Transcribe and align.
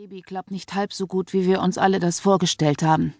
Baby 0.00 0.22
klappt 0.22 0.50
nicht 0.50 0.74
halb 0.74 0.94
so 0.94 1.06
gut, 1.06 1.34
wie 1.34 1.44
wir 1.44 1.60
uns 1.60 1.76
alle 1.76 2.00
das 2.00 2.20
vorgestellt 2.20 2.82
haben. 2.82 3.12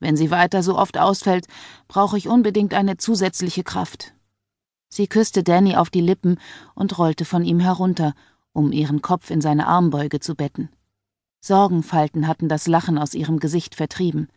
Wenn 0.00 0.18
sie 0.18 0.30
weiter 0.30 0.62
so 0.62 0.76
oft 0.76 0.98
ausfällt, 0.98 1.46
brauche 1.88 2.18
ich 2.18 2.28
unbedingt 2.28 2.74
eine 2.74 2.98
zusätzliche 2.98 3.64
Kraft. 3.64 4.12
Sie 4.90 5.06
küsste 5.06 5.42
Danny 5.42 5.76
auf 5.76 5.88
die 5.88 6.02
Lippen 6.02 6.38
und 6.74 6.98
rollte 6.98 7.24
von 7.24 7.42
ihm 7.42 7.58
herunter, 7.58 8.14
um 8.52 8.70
ihren 8.70 9.00
Kopf 9.00 9.30
in 9.30 9.40
seine 9.40 9.66
Armbeuge 9.66 10.20
zu 10.20 10.34
betten. 10.34 10.68
Sorgenfalten 11.40 12.28
hatten 12.28 12.50
das 12.50 12.66
Lachen 12.66 12.98
aus 12.98 13.14
ihrem 13.14 13.38
Gesicht 13.38 13.74
vertrieben. 13.74 14.28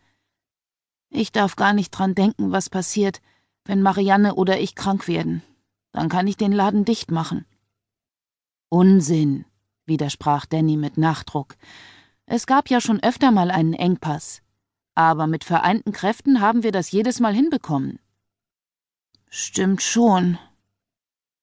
Ich 1.10 1.34
darf 1.34 1.58
gar 1.58 1.74
nicht 1.74 1.92
dran 1.92 2.16
denken, 2.16 2.54
was 2.54 2.70
passiert, 2.70 3.20
wenn 3.66 3.82
Marianne 3.82 4.36
oder 4.36 4.58
ich 4.58 4.74
krank 4.74 5.10
werden. 5.10 5.42
Dann 5.92 6.08
kann 6.08 6.28
ich 6.28 6.38
den 6.38 6.54
Laden 6.54 6.86
dicht 6.86 7.12
machen. 7.12 7.46
Unsinn, 8.70 9.44
widersprach 9.90 10.46
Danny 10.46 10.78
mit 10.78 10.98
Nachdruck. 10.98 11.58
Es 12.26 12.48
gab 12.48 12.70
ja 12.70 12.80
schon 12.80 13.04
öfter 13.04 13.32
mal 13.32 13.52
einen 13.52 13.74
Engpass. 13.74 14.42
Aber 14.96 15.28
mit 15.28 15.44
vereinten 15.44 15.92
Kräften 15.92 16.40
haben 16.40 16.64
wir 16.64 16.72
das 16.72 16.92
jedes 16.92 17.20
Mal 17.20 17.34
hinbekommen. 17.34 18.00
Stimmt 19.30 19.82
schon. 19.82 20.38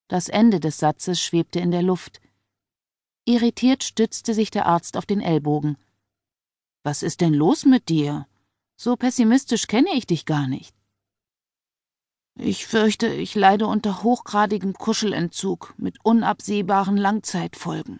Das 0.08 0.28
Ende 0.28 0.60
des 0.60 0.78
Satzes 0.78 1.20
schwebte 1.20 1.60
in 1.60 1.70
der 1.70 1.82
Luft. 1.82 2.20
Irritiert 3.24 3.84
stützte 3.84 4.32
sich 4.32 4.50
der 4.50 4.66
Arzt 4.66 4.96
auf 4.96 5.04
den 5.04 5.20
Ellbogen. 5.20 5.76
Was 6.82 7.02
ist 7.02 7.20
denn 7.20 7.34
los 7.34 7.64
mit 7.64 7.88
dir? 7.88 8.26
So 8.76 8.96
pessimistisch 8.96 9.66
kenne 9.66 9.92
ich 9.94 10.06
dich 10.06 10.26
gar 10.26 10.46
nicht. 10.46 10.74
Ich 12.38 12.66
fürchte, 12.66 13.08
ich 13.08 13.34
leide 13.34 13.66
unter 13.66 14.02
hochgradigem 14.02 14.74
Kuschelentzug 14.74 15.74
mit 15.78 16.04
unabsehbaren 16.04 16.98
Langzeitfolgen, 16.98 17.98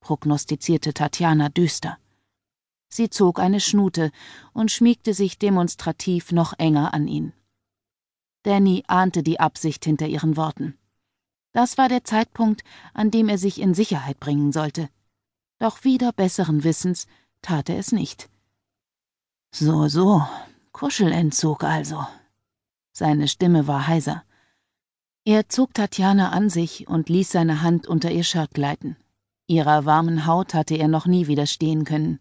prognostizierte 0.00 0.94
Tatjana 0.94 1.48
düster. 1.48 1.98
Sie 2.88 3.10
zog 3.10 3.38
eine 3.38 3.60
Schnute 3.60 4.10
und 4.52 4.70
schmiegte 4.70 5.12
sich 5.14 5.38
demonstrativ 5.38 6.32
noch 6.32 6.54
enger 6.58 6.94
an 6.94 7.06
ihn. 7.06 7.32
Danny 8.44 8.84
ahnte 8.86 9.22
die 9.22 9.40
Absicht 9.40 9.84
hinter 9.84 10.06
ihren 10.06 10.36
Worten. 10.36 10.78
Das 11.52 11.76
war 11.76 11.88
der 11.88 12.04
Zeitpunkt, 12.04 12.62
an 12.94 13.10
dem 13.10 13.28
er 13.28 13.38
sich 13.38 13.60
in 13.60 13.74
Sicherheit 13.74 14.20
bringen 14.20 14.52
sollte. 14.52 14.88
Doch 15.58 15.84
wieder 15.84 16.12
besseren 16.12 16.64
Wissens 16.64 17.06
tat 17.42 17.68
er 17.68 17.78
es 17.78 17.92
nicht. 17.92 18.30
So, 19.50 19.88
so, 19.88 20.22
Kuschelentzug 20.72 21.64
also, 21.64 22.06
seine 22.92 23.28
Stimme 23.28 23.66
war 23.66 23.86
heiser. 23.86 24.24
Er 25.24 25.48
zog 25.48 25.74
Tatjana 25.74 26.30
an 26.30 26.48
sich 26.48 26.88
und 26.88 27.08
ließ 27.08 27.32
seine 27.32 27.60
Hand 27.62 27.86
unter 27.86 28.10
ihr 28.10 28.24
Shirt 28.24 28.54
gleiten. 28.54 28.96
Ihrer 29.48 29.86
warmen 29.86 30.26
Haut 30.26 30.52
hatte 30.52 30.76
er 30.76 30.88
noch 30.88 31.06
nie 31.06 31.26
widerstehen 31.26 31.84
können. 31.84 32.20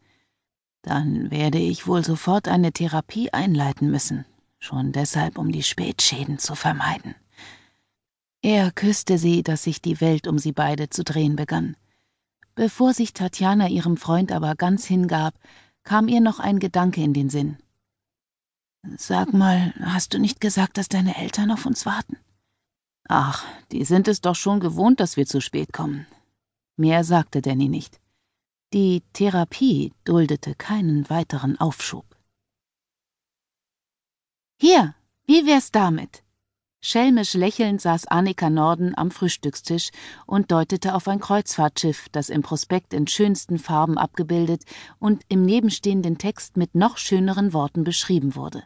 Dann 0.82 1.30
werde 1.30 1.58
ich 1.58 1.86
wohl 1.86 2.04
sofort 2.04 2.48
eine 2.48 2.72
Therapie 2.72 3.34
einleiten 3.34 3.92
müssen, 3.92 4.26
schon 4.60 4.94
deshalb, 4.94 5.38
um 5.38 5.52
die 5.52 5.64
Spätschäden 5.64 6.40
zu 6.40 6.56
vermeiden. 6.56 7.16
Er 8.42 8.72
küsste 8.72 9.18
sie, 9.18 9.44
dass 9.44 9.64
sich 9.64 9.82
die 9.82 10.00
Welt 10.00 10.26
um 10.26 10.40
sie 10.40 10.54
beide 10.54 10.90
zu 10.90 11.04
drehen 11.04 11.36
begann. 11.36 11.76
Bevor 12.56 12.94
sich 12.94 13.12
Tatjana 13.12 13.68
ihrem 13.68 13.98
Freund 13.98 14.32
aber 14.32 14.56
ganz 14.56 14.86
hingab, 14.86 15.34
kam 15.84 16.08
ihr 16.08 16.22
noch 16.22 16.40
ein 16.40 16.60
Gedanke 16.60 17.04
in 17.04 17.14
den 17.14 17.30
Sinn. 17.30 17.58
Sag 18.96 19.34
mal, 19.34 19.74
hast 19.82 20.14
du 20.14 20.20
nicht 20.20 20.40
gesagt, 20.40 20.78
dass 20.78 20.88
deine 20.88 21.18
Eltern 21.18 21.52
auf 21.52 21.66
uns 21.66 21.86
warten? 21.86 22.16
Ach, 23.10 23.44
die 23.74 23.84
sind 23.84 24.08
es 24.08 24.22
doch 24.22 24.36
schon 24.36 24.62
gewohnt, 24.62 25.02
dass 25.02 25.18
wir 25.18 25.26
zu 25.26 25.42
spät 25.42 25.74
kommen. 25.74 26.08
Mehr 26.78 27.04
sagte 27.04 27.42
Danny 27.42 27.70
nicht. 27.70 28.00
Die 28.74 29.02
Therapie 29.14 29.94
duldete 30.06 30.56
keinen 30.56 31.10
weiteren 31.10 31.60
Aufschub. 31.60 32.06
Hier, 34.60 34.96
wie 35.26 35.46
wär's 35.46 35.72
damit? 35.72 36.24
Schelmisch 36.80 37.34
lächelnd 37.34 37.82
saß 37.82 38.08
Annika 38.08 38.50
Norden 38.50 38.96
am 38.96 39.10
Frühstückstisch 39.10 39.90
und 40.26 40.52
deutete 40.52 40.94
auf 40.94 41.08
ein 41.08 41.20
Kreuzfahrtschiff, 41.20 42.08
das 42.12 42.30
im 42.30 42.44
Prospekt 42.44 42.94
in 42.94 43.08
schönsten 43.08 43.58
Farben 43.58 43.98
abgebildet 43.98 44.64
und 45.00 45.24
im 45.28 45.44
nebenstehenden 45.44 46.18
Text 46.18 46.56
mit 46.56 46.76
noch 46.76 46.98
schöneren 46.98 47.54
Worten 47.54 47.84
beschrieben 47.84 48.36
wurde. 48.36 48.64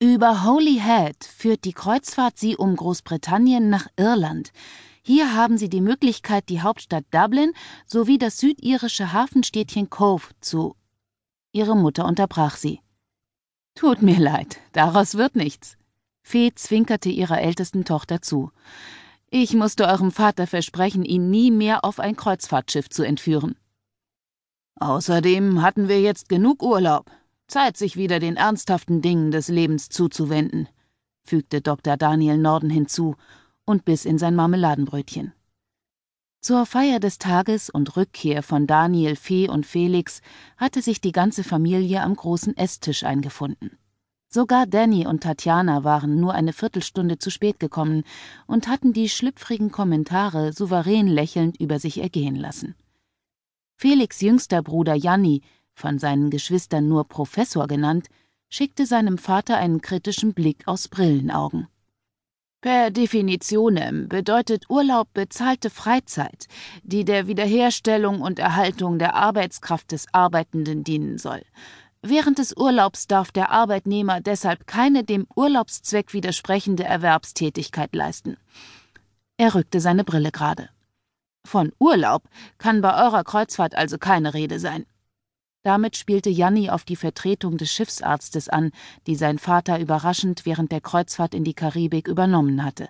Über 0.00 0.44
Holyhead 0.44 1.24
führt 1.24 1.64
die 1.64 1.72
Kreuzfahrt 1.72 2.38
Sie 2.38 2.56
um 2.56 2.76
Großbritannien 2.76 3.68
nach 3.68 3.88
Irland. 3.96 4.52
Hier 5.08 5.34
haben 5.34 5.56
Sie 5.56 5.70
die 5.70 5.80
Möglichkeit, 5.80 6.50
die 6.50 6.60
Hauptstadt 6.60 7.06
Dublin 7.12 7.54
sowie 7.86 8.18
das 8.18 8.36
südirische 8.36 9.14
Hafenstädtchen 9.14 9.88
Cove 9.88 10.34
zu. 10.42 10.76
Ihre 11.50 11.74
Mutter 11.74 12.04
unterbrach 12.04 12.56
sie. 12.56 12.80
Tut 13.74 14.02
mir 14.02 14.18
leid, 14.20 14.58
daraus 14.74 15.14
wird 15.14 15.34
nichts. 15.34 15.78
Fee 16.20 16.52
zwinkerte 16.54 17.08
ihrer 17.08 17.40
ältesten 17.40 17.86
Tochter 17.86 18.20
zu. 18.20 18.50
Ich 19.30 19.54
musste 19.54 19.86
eurem 19.86 20.10
Vater 20.10 20.46
versprechen, 20.46 21.06
ihn 21.06 21.30
nie 21.30 21.50
mehr 21.50 21.86
auf 21.86 22.00
ein 22.00 22.14
Kreuzfahrtschiff 22.14 22.90
zu 22.90 23.02
entführen. 23.02 23.56
Außerdem 24.78 25.62
hatten 25.62 25.88
wir 25.88 26.02
jetzt 26.02 26.28
genug 26.28 26.62
Urlaub. 26.62 27.10
Zeit, 27.46 27.78
sich 27.78 27.96
wieder 27.96 28.20
den 28.20 28.36
ernsthaften 28.36 29.00
Dingen 29.00 29.30
des 29.30 29.48
Lebens 29.48 29.88
zuzuwenden, 29.88 30.68
fügte 31.22 31.62
Dr. 31.62 31.96
Daniel 31.96 32.36
Norden 32.36 32.68
hinzu 32.68 33.16
und 33.68 33.84
biss 33.84 34.04
in 34.04 34.18
sein 34.18 34.34
Marmeladenbrötchen. 34.34 35.32
Zur 36.40 36.66
Feier 36.66 37.00
des 37.00 37.18
Tages 37.18 37.68
und 37.68 37.96
Rückkehr 37.96 38.42
von 38.42 38.66
Daniel, 38.66 39.16
Fee 39.16 39.48
und 39.48 39.66
Felix 39.66 40.22
hatte 40.56 40.82
sich 40.82 41.00
die 41.00 41.12
ganze 41.12 41.44
Familie 41.44 42.02
am 42.02 42.14
großen 42.14 42.56
Esstisch 42.56 43.02
eingefunden. 43.04 43.76
Sogar 44.30 44.66
Danny 44.66 45.06
und 45.06 45.22
Tatjana 45.22 45.84
waren 45.84 46.20
nur 46.20 46.34
eine 46.34 46.52
Viertelstunde 46.52 47.18
zu 47.18 47.30
spät 47.30 47.58
gekommen 47.58 48.04
und 48.46 48.68
hatten 48.68 48.92
die 48.92 49.08
schlüpfrigen 49.08 49.70
Kommentare 49.70 50.52
souverän 50.52 51.06
lächelnd 51.06 51.58
über 51.60 51.78
sich 51.78 51.98
ergehen 51.98 52.36
lassen. 52.36 52.74
Felix 53.74 54.20
jüngster 54.20 54.62
Bruder 54.62 54.94
Janni 54.94 55.42
von 55.78 55.98
seinen 55.98 56.30
Geschwistern 56.30 56.88
nur 56.88 57.04
Professor 57.04 57.66
genannt, 57.66 58.08
schickte 58.48 58.84
seinem 58.86 59.16
Vater 59.16 59.56
einen 59.56 59.80
kritischen 59.80 60.34
Blick 60.34 60.66
aus 60.66 60.88
Brillenaugen. 60.88 61.68
Per 62.60 62.90
Definitionem 62.90 64.08
bedeutet 64.08 64.64
Urlaub 64.68 65.12
bezahlte 65.14 65.70
Freizeit, 65.70 66.48
die 66.82 67.04
der 67.04 67.28
Wiederherstellung 67.28 68.20
und 68.20 68.40
Erhaltung 68.40 68.98
der 68.98 69.14
Arbeitskraft 69.14 69.92
des 69.92 70.06
Arbeitenden 70.12 70.82
dienen 70.82 71.18
soll. 71.18 71.42
Während 72.02 72.38
des 72.38 72.56
Urlaubs 72.56 73.06
darf 73.06 73.30
der 73.30 73.52
Arbeitnehmer 73.52 74.20
deshalb 74.20 74.66
keine 74.66 75.04
dem 75.04 75.28
Urlaubszweck 75.36 76.12
widersprechende 76.12 76.82
Erwerbstätigkeit 76.82 77.94
leisten. 77.94 78.36
Er 79.36 79.54
rückte 79.54 79.78
seine 79.78 80.02
Brille 80.02 80.32
gerade. 80.32 80.68
Von 81.46 81.72
Urlaub 81.78 82.24
kann 82.58 82.80
bei 82.80 83.04
eurer 83.04 83.22
Kreuzfahrt 83.22 83.76
also 83.76 83.98
keine 83.98 84.34
Rede 84.34 84.58
sein. 84.58 84.84
Damit 85.62 85.96
spielte 85.96 86.30
Janni 86.30 86.70
auf 86.70 86.84
die 86.84 86.96
Vertretung 86.96 87.58
des 87.58 87.70
Schiffsarztes 87.72 88.48
an, 88.48 88.70
die 89.06 89.16
sein 89.16 89.38
Vater 89.38 89.80
überraschend 89.80 90.46
während 90.46 90.72
der 90.72 90.80
Kreuzfahrt 90.80 91.34
in 91.34 91.44
die 91.44 91.54
Karibik 91.54 92.08
übernommen 92.08 92.64
hatte. 92.64 92.88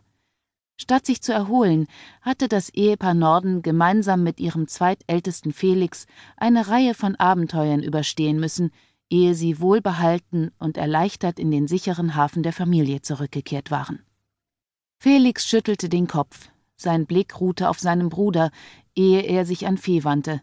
Statt 0.80 1.06
sich 1.06 1.20
zu 1.22 1.32
erholen, 1.32 1.88
hatte 2.22 2.46
das 2.46 2.68
Ehepaar 2.68 3.14
Norden 3.14 3.62
gemeinsam 3.62 4.22
mit 4.22 4.38
ihrem 4.38 4.68
zweitältesten 4.68 5.52
Felix 5.52 6.06
eine 6.36 6.68
Reihe 6.68 6.94
von 6.94 7.16
Abenteuern 7.16 7.82
überstehen 7.82 8.38
müssen, 8.38 8.70
ehe 9.10 9.34
sie 9.34 9.60
wohlbehalten 9.60 10.52
und 10.58 10.76
erleichtert 10.76 11.40
in 11.40 11.50
den 11.50 11.66
sicheren 11.66 12.14
Hafen 12.14 12.42
der 12.44 12.52
Familie 12.52 13.02
zurückgekehrt 13.02 13.70
waren. 13.72 14.04
Felix 15.00 15.46
schüttelte 15.46 15.88
den 15.88 16.06
Kopf, 16.06 16.48
sein 16.76 17.06
Blick 17.06 17.40
ruhte 17.40 17.68
auf 17.68 17.80
seinem 17.80 18.08
Bruder, 18.08 18.52
ehe 18.94 19.22
er 19.22 19.46
sich 19.46 19.66
an 19.66 19.78
Fee 19.78 20.04
wandte. 20.04 20.42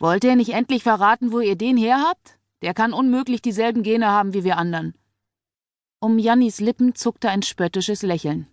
Wollt 0.00 0.24
ihr 0.24 0.34
nicht 0.34 0.54
endlich 0.54 0.82
verraten, 0.82 1.30
wo 1.30 1.40
ihr 1.40 1.56
den 1.56 1.76
her 1.76 2.00
habt? 2.00 2.38
Der 2.62 2.72
kann 2.72 2.94
unmöglich 2.94 3.42
dieselben 3.42 3.82
Gene 3.82 4.08
haben 4.08 4.32
wie 4.32 4.44
wir 4.44 4.56
anderen. 4.56 4.94
Um 6.00 6.18
Jannis 6.18 6.58
Lippen 6.60 6.94
zuckte 6.94 7.28
ein 7.28 7.42
spöttisches 7.42 8.00
Lächeln. 8.00 8.46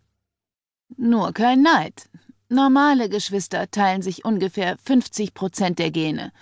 Nur 0.98 1.32
kein 1.32 1.62
Neid. 1.62 2.10
Normale 2.50 3.08
Geschwister 3.08 3.72
teilen 3.72 4.02
sich 4.02 4.26
ungefähr 4.26 4.78
50 4.78 5.34
Prozent 5.34 5.80
der 5.80 5.92
Gene. 5.92 6.34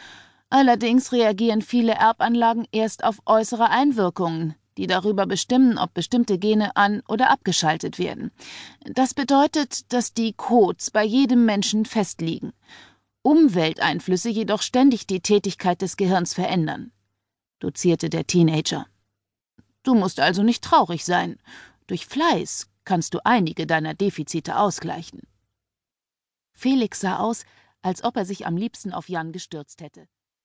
Allerdings 0.50 1.12
reagieren 1.12 1.62
viele 1.62 1.94
Erbanlagen 1.94 2.68
erst 2.72 3.04
auf 3.04 3.22
äußere 3.28 3.70
Einwirkungen, 3.70 4.56
die 4.78 4.88
darüber 4.88 5.28
bestimmen, 5.28 5.78
ob 5.78 5.94
bestimmte 5.94 6.40
Gene 6.40 6.76
an- 6.76 7.04
oder 7.08 7.30
abgeschaltet 7.30 8.00
werden. 8.00 8.32
Das 8.84 9.14
bedeutet, 9.14 9.94
dass 9.94 10.14
die 10.14 10.34
Codes 10.34 10.90
bei 10.90 11.04
jedem 11.04 11.46
Menschen 11.46 11.86
festliegen. 11.86 12.54
Umwelteinflüsse 13.26 14.30
jedoch 14.30 14.62
ständig 14.62 15.08
die 15.08 15.20
Tätigkeit 15.20 15.82
des 15.82 15.98
Gehirns 15.98 16.36
verändern, 16.36 16.92
dozierte 17.58 18.12
der 18.12 18.28
Teenager. 18.28 18.86
Du 19.82 19.96
musst 19.96 20.20
also 20.20 20.44
nicht 20.44 20.64
traurig 20.64 21.04
sein. 21.04 21.40
Durch 21.88 22.06
Fleiß 22.06 22.70
kannst 22.84 23.16
du 23.16 23.26
einige 23.26 23.66
deiner 23.66 23.96
Defizite 23.96 24.60
ausgleichen. 24.60 25.24
Felix 26.54 27.00
sah 27.00 27.18
aus, 27.18 27.46
als 27.82 28.04
ob 28.04 28.16
er 28.16 28.26
sich 28.26 28.46
am 28.46 28.58
liebsten 28.58 28.94
auf 28.94 29.10
Jan 29.10 29.32
gestürzt 29.32 29.82
hätte. 29.82 30.08